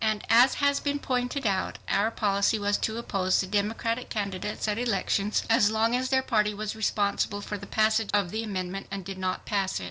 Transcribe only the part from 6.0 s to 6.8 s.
their party was